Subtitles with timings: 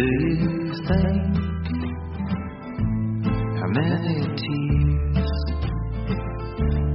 [0.00, 1.36] Do you think
[3.60, 5.32] how many tears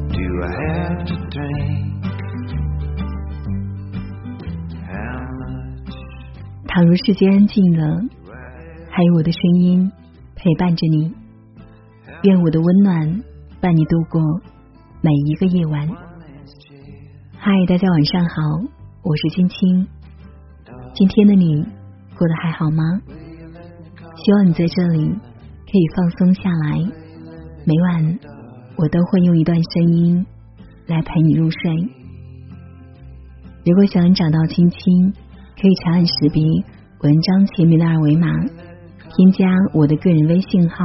[0.09, 2.01] do I have to drink?
[4.89, 5.93] How much
[6.67, 8.01] 倘若世界安静了，
[8.89, 9.91] 还有我的声音
[10.35, 11.13] 陪伴着你，
[12.23, 13.23] 愿我的温暖
[13.61, 14.19] 伴你度过
[15.01, 15.87] 每一个夜晚。
[17.37, 18.63] 嗨，大家晚上好，
[19.03, 19.87] 我是青青。
[20.95, 21.67] 今天的你
[22.17, 22.83] 过得还好吗？
[24.17, 26.77] 希望你在这里可以放松下来。
[27.65, 28.19] 每晚
[28.77, 30.25] 我都会用一段声音
[30.87, 31.59] 来陪你入睡。
[33.65, 35.13] 如果想找到青青，
[35.59, 36.43] 可以长按识别
[37.01, 38.27] 文章前面的二维码，
[39.09, 40.77] 添加我的个人微信号，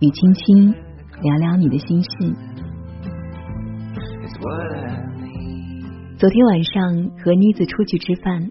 [0.00, 0.74] 与青青
[1.22, 2.08] 聊聊你的心事。
[6.18, 8.50] 昨天晚上和妮子出去吃饭，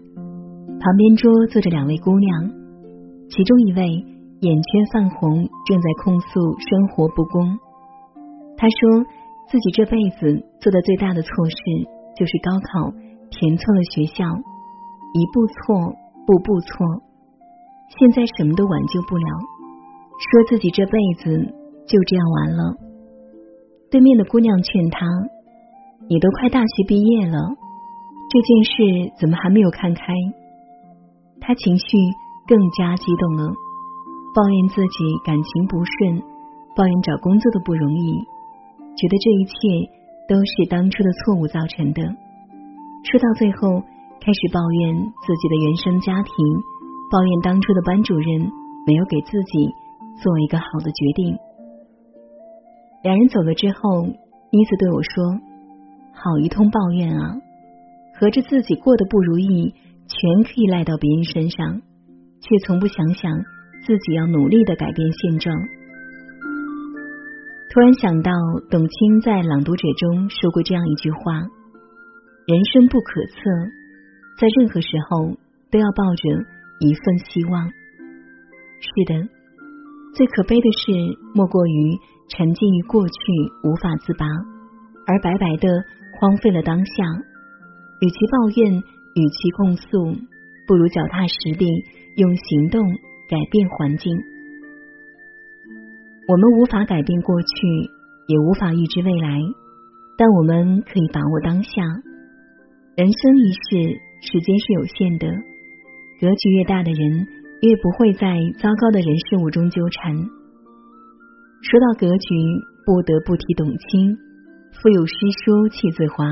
[0.84, 2.52] 旁边桌坐着两位姑娘，
[3.30, 3.88] 其中一位
[4.40, 6.28] 眼圈泛红，正在控诉
[6.60, 7.56] 生活不公。
[8.58, 9.00] 她说
[9.48, 11.56] 自己这辈子做的最大的错事
[12.14, 12.92] 就是高考
[13.30, 14.28] 填错了学校，
[15.16, 16.76] 一步错，步步错，
[17.96, 19.24] 现在什么都挽救不了，
[20.20, 21.32] 说自己这辈子
[21.88, 22.76] 就这样完了。
[23.90, 25.06] 对面的姑娘劝她。
[26.10, 27.38] 你都快大学毕业了，
[28.28, 30.02] 这件事怎么还没有看开？
[31.46, 31.84] 他情绪
[32.48, 33.52] 更加激动了，
[34.34, 36.22] 抱怨自己感情不顺，
[36.74, 38.16] 抱怨找工作的不容易，
[38.96, 39.52] 觉得这一切
[40.26, 42.02] 都是当初的错误造成的。
[43.04, 43.84] 说到最后，
[44.24, 46.32] 开始抱怨自己的原生家庭，
[47.12, 48.26] 抱怨当初的班主任
[48.86, 49.68] 没有给自己
[50.22, 51.36] 做一个好的决定。
[53.02, 54.06] 两人走了之后，
[54.50, 55.40] 妮子对我说。
[56.16, 57.34] 好一通抱怨啊！
[58.18, 59.74] 合着自己过得不如意，
[60.06, 61.82] 全可以赖到别人身上，
[62.40, 63.30] 却从不想想
[63.86, 65.54] 自己要努力的改变现状。
[67.72, 68.30] 突然想到
[68.70, 71.42] 董卿在《朗读者》中说过这样一句话
[72.46, 73.36] ：“人生不可测，
[74.38, 75.34] 在任何时候
[75.70, 76.22] 都要抱着
[76.80, 77.66] 一份希望。”
[78.78, 79.28] 是的，
[80.14, 80.92] 最可悲的事
[81.34, 81.98] 莫过于
[82.28, 83.14] 沉浸于过去
[83.64, 84.26] 无法自拔，
[85.06, 85.68] 而白白的。
[86.16, 87.04] 荒废了当下，
[88.00, 88.80] 与其抱怨，
[89.14, 90.16] 与其控诉，
[90.66, 91.66] 不如脚踏实地，
[92.16, 92.82] 用行动
[93.28, 94.16] 改变环境。
[96.26, 97.46] 我们无法改变过去，
[98.28, 99.38] 也无法预知未来，
[100.16, 101.70] 但我们可以把握当下。
[102.96, 105.26] 人生一世，时间是有限的，
[106.20, 107.26] 格局越大的人，
[107.60, 110.16] 越不会在糟糕的人事物中纠缠。
[111.62, 112.34] 说到格局，
[112.86, 114.16] 不得不提董卿。
[114.72, 115.14] 腹有诗
[115.44, 116.24] 书气自华，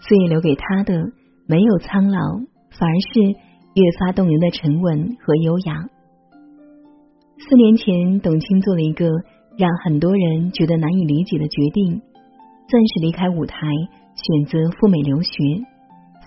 [0.00, 1.12] 所以留给他的
[1.50, 2.20] 没有苍老，
[2.78, 3.20] 反而是
[3.74, 5.90] 越发动人的沉稳和优雅。
[7.38, 9.08] 四年前，董卿做了一个
[9.58, 12.02] 让很多人觉得难以理解的决定，
[12.68, 13.66] 暂时离开舞台，
[14.14, 15.32] 选择赴美留学，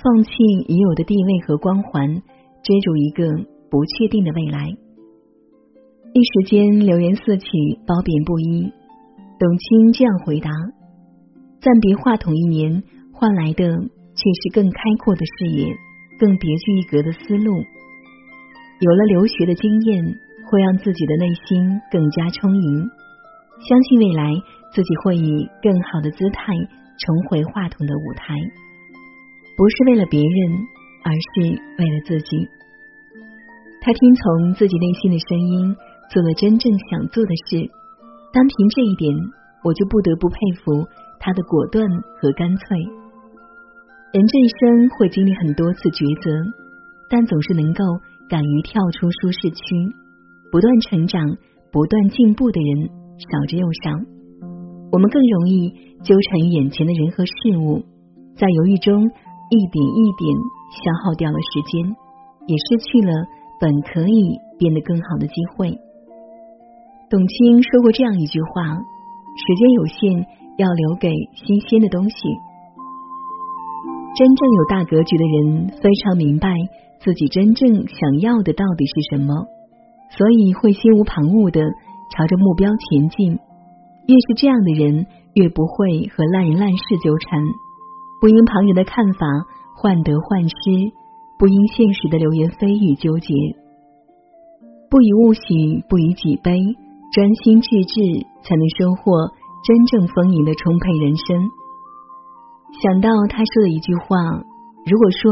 [0.03, 0.31] 放弃
[0.67, 2.21] 已有的地位和光环，
[2.61, 3.23] 追逐一个
[3.71, 4.67] 不确定的未来。
[6.11, 7.47] 一时间，流言四起，
[7.87, 8.73] 褒贬不一。
[9.39, 10.51] 董卿这样回答。
[11.61, 13.63] 暂别话筒一年，换来的
[14.15, 15.75] 却是更开阔的视野，
[16.19, 17.63] 更别具一格的思路。
[18.79, 20.03] 有了留学的经验，
[20.49, 22.89] 会让自己的内心更加充盈。
[23.67, 24.33] 相信未来
[24.73, 26.53] 自己会以更好的姿态
[26.99, 28.35] 重回话筒的舞台，
[29.55, 30.51] 不是为了别人，
[31.03, 31.41] 而是
[31.77, 32.47] 为了自己。
[33.81, 35.75] 他听从自己内心的声音，
[36.09, 37.71] 做了真正想做的事。
[38.33, 39.13] 单凭这一点，
[39.63, 40.87] 我就不得不佩服。
[41.19, 41.87] 他的果断
[42.19, 43.02] 和干脆。
[44.13, 46.29] 人这一生会经历很多次抉择，
[47.09, 47.81] 但总是能够
[48.29, 49.57] 敢于跳出舒适区，
[50.53, 51.17] 不断成长、
[51.73, 53.89] 不断进步的人少之又少。
[54.93, 57.81] 我们更容易纠缠于眼前的人和事物，
[58.37, 59.01] 在犹豫中
[59.49, 60.29] 一点一点
[60.77, 61.81] 消耗掉了时间，
[62.45, 63.25] 也失去了
[63.57, 65.73] 本可以变得更好的机会。
[67.09, 68.77] 董卿说过这样一句话
[69.41, 70.21] ：“时间有限。”
[70.55, 72.15] 要留给新鲜的东西。
[74.15, 76.53] 真正有大格局的人，非常明白
[76.99, 79.47] 自己真正想要的到底是什么，
[80.11, 81.59] 所以会心无旁骛的
[82.13, 83.39] 朝着目标前进。
[84.05, 87.41] 越是这样的人，越不会和烂人烂事纠缠，
[88.21, 89.25] 不因旁人的看法
[89.81, 90.93] 患得患失，
[91.39, 93.33] 不因现实的流言蜚语纠结，
[94.91, 96.53] 不以物喜，不以己悲，
[97.11, 99.33] 专心致志，才能收获。
[99.65, 101.49] 真正丰盈的充沛人生。
[102.81, 104.17] 想到他说的一句话
[104.89, 105.31] ：“如果说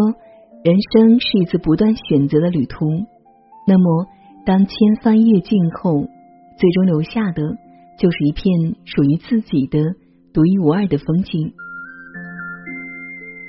[0.64, 2.86] 人生是一次不断选择的旅途，
[3.68, 4.06] 那么
[4.46, 6.08] 当千帆阅尽后，
[6.58, 7.42] 最终留下的
[7.98, 9.80] 就是一片属于自己的
[10.34, 11.54] 独一无二的风景。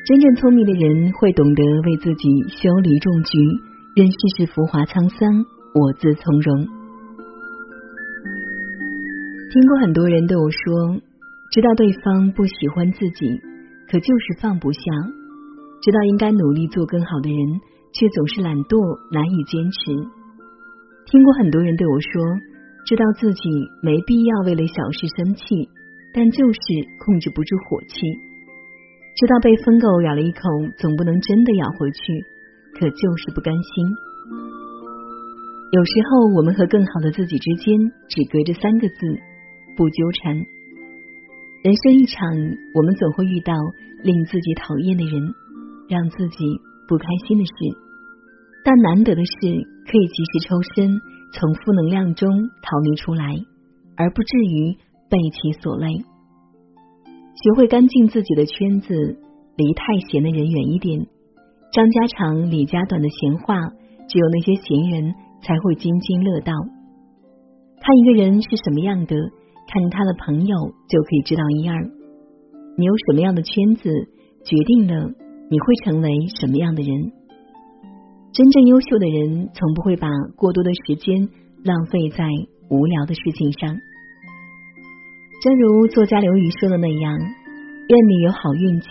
[0.05, 3.39] 真正聪明的人会懂得为自己修篱种菊，
[3.95, 6.67] 任世事浮华沧桑，我自从容。
[9.53, 10.97] 听过很多人对我说，
[11.53, 13.39] 知道对方不喜欢自己，
[13.93, 14.81] 可就是放不下；
[15.83, 17.61] 知道应该努力做更好的人，
[17.93, 18.81] 却总是懒惰，
[19.13, 19.93] 难以坚持。
[21.05, 22.25] 听过很多人对我说，
[22.89, 23.45] 知道自己
[23.85, 25.69] 没必要为了小事生气，
[26.17, 26.61] 但就是
[27.05, 28.01] 控制不住火气。
[29.13, 30.41] 知道被疯狗咬了一口，
[30.81, 32.01] 总不能真的咬回去，
[32.81, 33.93] 可就是不甘心。
[35.69, 37.77] 有时候，我们和更好的自己之间
[38.09, 38.97] 只隔着三个字：
[39.77, 40.33] 不纠缠。
[41.61, 42.27] 人生一场，
[42.75, 43.53] 我们总会遇到
[44.03, 45.35] 令自己讨厌的人，
[45.89, 46.45] 让自己
[46.89, 47.53] 不开心的事。
[48.65, 49.33] 但难得的是，
[49.87, 51.01] 可以及时抽身，
[51.33, 52.29] 从负能量中
[52.63, 53.35] 逃离出来，
[53.97, 54.77] 而不至于
[55.11, 55.89] 被其所累。
[57.35, 58.95] 学会干净自己的圈子，
[59.57, 61.07] 离太闲的人远一点。
[61.73, 63.57] 张家长李家短的闲话，
[64.09, 66.53] 只有那些闲人才会津津乐道。
[67.81, 69.17] 看一个人是什么样的，
[69.67, 70.57] 看他的朋友
[70.89, 72.02] 就可以知道一二。
[72.77, 73.91] 你有什么样的圈子，
[74.45, 75.11] 决定了
[75.51, 76.09] 你会成为
[76.41, 77.13] 什么样的人。
[78.33, 81.29] 真正优秀的人，从不会把过多的时间
[81.65, 82.25] 浪费在
[82.71, 83.77] 无聊的事情上。
[85.43, 88.89] 正如作家刘瑜说的那样，愿你有好运气；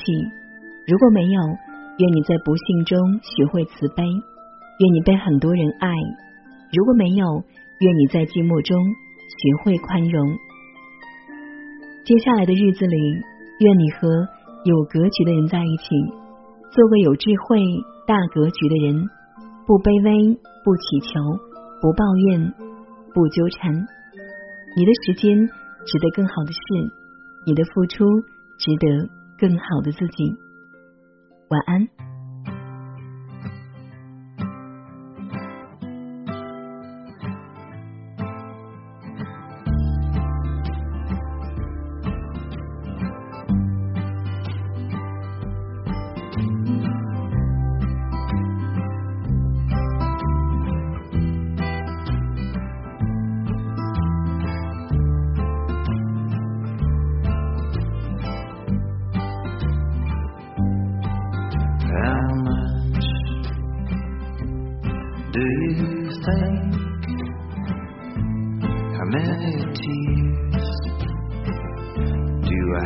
[0.86, 1.42] 如果没有，
[1.98, 5.90] 愿你在不幸中学会慈悲；愿你被很多人爱；
[6.72, 7.26] 如果没有，
[7.80, 10.38] 愿你在寂寞中学会宽容。
[12.06, 12.98] 接下来的日子里，
[13.62, 14.28] 愿你和
[14.66, 15.86] 有格局的人在一起，
[16.70, 17.62] 做个有智慧、
[18.06, 19.10] 大格局的人，
[19.66, 20.36] 不卑微，
[20.66, 21.22] 不乞求，
[21.80, 22.54] 不抱怨，
[23.14, 23.74] 不纠缠。
[24.76, 25.50] 你的时间。
[25.84, 26.60] 值得更好的事，
[27.44, 28.06] 你的付出
[28.60, 29.10] 值得
[29.40, 30.32] 更好的自己。
[31.50, 32.11] 晚安。
[72.74, 72.80] How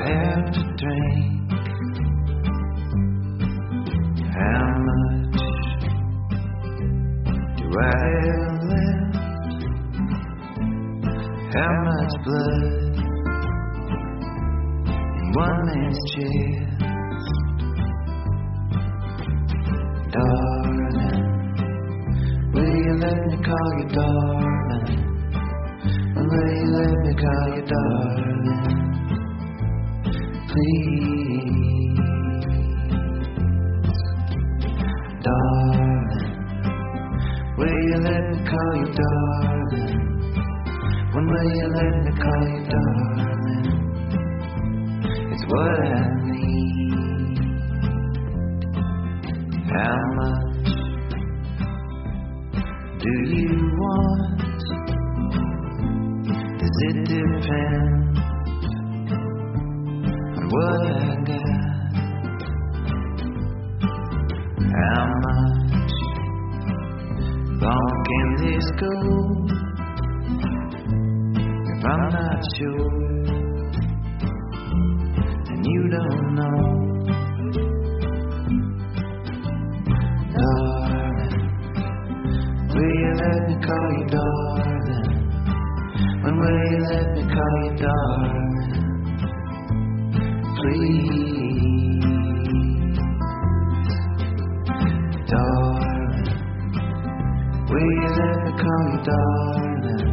[11.84, 12.96] much blood
[15.20, 16.90] in one man's chest,
[20.12, 21.44] darling?
[22.54, 24.88] Will you let me call you darling?
[26.16, 28.35] Will you let me call you darling?
[30.56, 32.00] Please,
[35.24, 36.38] darling.
[37.58, 39.98] Will you let me call you darling?
[41.14, 43.92] When will you let me call you darling?
[45.18, 47.40] It's what I need.
[49.74, 50.70] How much
[53.02, 54.64] do you want?
[56.60, 58.05] Does it depend
[60.56, 61.94] what I got?
[64.76, 65.94] How much
[67.62, 68.94] long can this go?
[71.72, 72.92] If I'm not sure,
[75.50, 76.60] and you don't know.
[80.36, 81.36] Darling,
[82.70, 85.08] will you let me call you darling?
[86.24, 88.45] When will you let me call you darling?
[95.28, 96.26] Darling,
[97.70, 98.10] will you
[98.62, 100.08] call you darling?